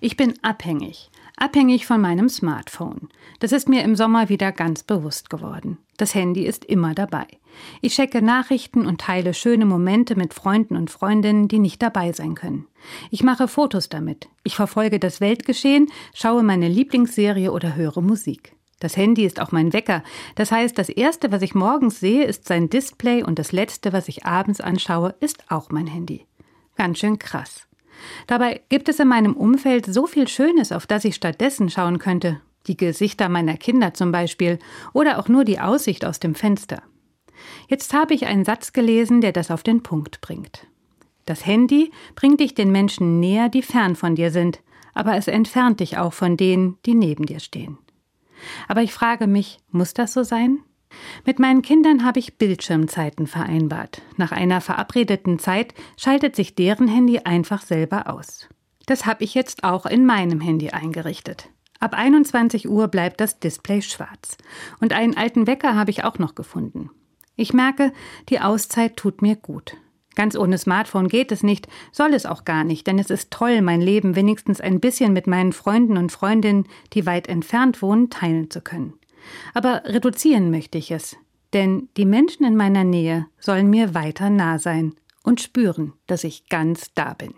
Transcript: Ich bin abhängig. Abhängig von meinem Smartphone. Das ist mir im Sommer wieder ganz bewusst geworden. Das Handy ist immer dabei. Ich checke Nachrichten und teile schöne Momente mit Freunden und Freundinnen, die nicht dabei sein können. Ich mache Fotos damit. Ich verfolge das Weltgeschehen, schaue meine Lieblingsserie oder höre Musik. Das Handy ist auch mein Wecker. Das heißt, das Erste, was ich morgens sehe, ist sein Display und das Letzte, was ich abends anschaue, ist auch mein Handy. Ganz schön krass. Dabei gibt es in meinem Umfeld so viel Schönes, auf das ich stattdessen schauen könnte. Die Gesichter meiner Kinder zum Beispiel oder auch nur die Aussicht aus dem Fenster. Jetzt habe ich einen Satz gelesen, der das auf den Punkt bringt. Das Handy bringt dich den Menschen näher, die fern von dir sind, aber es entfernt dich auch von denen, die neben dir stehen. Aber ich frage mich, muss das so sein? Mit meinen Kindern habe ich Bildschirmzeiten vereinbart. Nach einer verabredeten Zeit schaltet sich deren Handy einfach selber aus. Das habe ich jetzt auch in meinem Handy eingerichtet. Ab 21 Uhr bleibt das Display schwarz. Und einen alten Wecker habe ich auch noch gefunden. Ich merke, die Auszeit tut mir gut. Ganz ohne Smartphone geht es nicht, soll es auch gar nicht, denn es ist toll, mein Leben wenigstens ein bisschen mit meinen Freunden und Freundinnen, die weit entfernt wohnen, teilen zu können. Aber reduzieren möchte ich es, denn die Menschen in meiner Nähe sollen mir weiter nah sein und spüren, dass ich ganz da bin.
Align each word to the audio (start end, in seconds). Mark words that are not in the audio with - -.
Ich 0.00 0.16
bin 0.16 0.34
abhängig. 0.42 1.10
Abhängig 1.36 1.86
von 1.86 2.00
meinem 2.00 2.28
Smartphone. 2.28 3.08
Das 3.40 3.50
ist 3.50 3.68
mir 3.68 3.82
im 3.82 3.96
Sommer 3.96 4.28
wieder 4.28 4.52
ganz 4.52 4.84
bewusst 4.84 5.28
geworden. 5.28 5.78
Das 5.96 6.14
Handy 6.14 6.46
ist 6.46 6.64
immer 6.64 6.94
dabei. 6.94 7.26
Ich 7.80 7.96
checke 7.96 8.22
Nachrichten 8.22 8.86
und 8.86 9.00
teile 9.00 9.34
schöne 9.34 9.66
Momente 9.66 10.14
mit 10.14 10.34
Freunden 10.34 10.76
und 10.76 10.90
Freundinnen, 10.90 11.48
die 11.48 11.58
nicht 11.58 11.82
dabei 11.82 12.12
sein 12.12 12.36
können. 12.36 12.68
Ich 13.10 13.24
mache 13.24 13.48
Fotos 13.48 13.88
damit. 13.88 14.28
Ich 14.44 14.54
verfolge 14.54 15.00
das 15.00 15.20
Weltgeschehen, 15.20 15.90
schaue 16.14 16.44
meine 16.44 16.68
Lieblingsserie 16.68 17.50
oder 17.50 17.74
höre 17.74 18.00
Musik. 18.00 18.54
Das 18.78 18.96
Handy 18.96 19.24
ist 19.24 19.40
auch 19.40 19.50
mein 19.50 19.72
Wecker. 19.72 20.04
Das 20.36 20.52
heißt, 20.52 20.78
das 20.78 20.88
Erste, 20.88 21.32
was 21.32 21.42
ich 21.42 21.56
morgens 21.56 21.98
sehe, 21.98 22.24
ist 22.24 22.46
sein 22.46 22.70
Display 22.70 23.24
und 23.24 23.40
das 23.40 23.50
Letzte, 23.50 23.92
was 23.92 24.06
ich 24.06 24.24
abends 24.24 24.60
anschaue, 24.60 25.16
ist 25.18 25.50
auch 25.50 25.70
mein 25.70 25.88
Handy. 25.88 26.26
Ganz 26.76 27.00
schön 27.00 27.18
krass. 27.18 27.67
Dabei 28.26 28.60
gibt 28.68 28.88
es 28.88 28.98
in 28.98 29.08
meinem 29.08 29.34
Umfeld 29.34 29.86
so 29.86 30.06
viel 30.06 30.28
Schönes, 30.28 30.72
auf 30.72 30.86
das 30.86 31.04
ich 31.04 31.14
stattdessen 31.14 31.70
schauen 31.70 31.98
könnte. 31.98 32.40
Die 32.66 32.76
Gesichter 32.76 33.28
meiner 33.28 33.56
Kinder 33.56 33.94
zum 33.94 34.12
Beispiel 34.12 34.58
oder 34.92 35.18
auch 35.18 35.28
nur 35.28 35.44
die 35.44 35.60
Aussicht 35.60 36.04
aus 36.04 36.20
dem 36.20 36.34
Fenster. 36.34 36.82
Jetzt 37.68 37.94
habe 37.94 38.14
ich 38.14 38.26
einen 38.26 38.44
Satz 38.44 38.72
gelesen, 38.72 39.20
der 39.20 39.32
das 39.32 39.50
auf 39.50 39.62
den 39.62 39.82
Punkt 39.82 40.20
bringt. 40.20 40.66
Das 41.24 41.46
Handy 41.46 41.92
bringt 42.14 42.40
dich 42.40 42.54
den 42.54 42.72
Menschen 42.72 43.20
näher, 43.20 43.48
die 43.48 43.62
fern 43.62 43.96
von 43.96 44.14
dir 44.14 44.30
sind, 44.30 44.60
aber 44.94 45.16
es 45.16 45.28
entfernt 45.28 45.80
dich 45.80 45.98
auch 45.98 46.12
von 46.12 46.36
denen, 46.36 46.78
die 46.86 46.94
neben 46.94 47.26
dir 47.26 47.40
stehen. 47.40 47.78
Aber 48.66 48.82
ich 48.82 48.92
frage 48.92 49.26
mich, 49.26 49.58
muss 49.70 49.94
das 49.94 50.12
so 50.12 50.22
sein? 50.22 50.58
Mit 51.24 51.38
meinen 51.38 51.62
Kindern 51.62 52.04
habe 52.04 52.18
ich 52.18 52.38
Bildschirmzeiten 52.38 53.26
vereinbart. 53.26 54.02
Nach 54.16 54.32
einer 54.32 54.60
verabredeten 54.60 55.38
Zeit 55.38 55.74
schaltet 55.96 56.36
sich 56.36 56.54
deren 56.54 56.88
Handy 56.88 57.20
einfach 57.20 57.62
selber 57.62 58.12
aus. 58.12 58.48
Das 58.86 59.06
habe 59.06 59.24
ich 59.24 59.34
jetzt 59.34 59.64
auch 59.64 59.86
in 59.86 60.06
meinem 60.06 60.40
Handy 60.40 60.70
eingerichtet. 60.70 61.50
Ab 61.80 61.94
21 61.94 62.68
Uhr 62.68 62.88
bleibt 62.88 63.20
das 63.20 63.38
Display 63.38 63.82
schwarz. 63.82 64.36
Und 64.80 64.92
einen 64.92 65.16
alten 65.16 65.46
Wecker 65.46 65.76
habe 65.76 65.90
ich 65.90 66.04
auch 66.04 66.18
noch 66.18 66.34
gefunden. 66.34 66.90
Ich 67.36 67.52
merke, 67.52 67.92
die 68.30 68.40
Auszeit 68.40 68.96
tut 68.96 69.22
mir 69.22 69.36
gut. 69.36 69.76
Ganz 70.16 70.36
ohne 70.36 70.58
Smartphone 70.58 71.06
geht 71.06 71.30
es 71.30 71.44
nicht, 71.44 71.68
soll 71.92 72.12
es 72.12 72.26
auch 72.26 72.44
gar 72.44 72.64
nicht, 72.64 72.88
denn 72.88 72.98
es 72.98 73.08
ist 73.08 73.30
toll, 73.30 73.62
mein 73.62 73.80
Leben 73.80 74.16
wenigstens 74.16 74.60
ein 74.60 74.80
bisschen 74.80 75.12
mit 75.12 75.28
meinen 75.28 75.52
Freunden 75.52 75.96
und 75.96 76.10
Freundinnen, 76.10 76.66
die 76.92 77.06
weit 77.06 77.28
entfernt 77.28 77.82
wohnen, 77.82 78.10
teilen 78.10 78.50
zu 78.50 78.60
können. 78.60 78.94
Aber 79.54 79.82
reduzieren 79.84 80.50
möchte 80.50 80.78
ich 80.78 80.90
es, 80.90 81.16
denn 81.52 81.88
die 81.96 82.04
Menschen 82.04 82.44
in 82.44 82.56
meiner 82.56 82.84
Nähe 82.84 83.26
sollen 83.38 83.70
mir 83.70 83.94
weiter 83.94 84.30
nah 84.30 84.58
sein 84.58 84.94
und 85.22 85.40
spüren, 85.40 85.92
dass 86.06 86.24
ich 86.24 86.48
ganz 86.48 86.92
da 86.94 87.14
bin. 87.14 87.26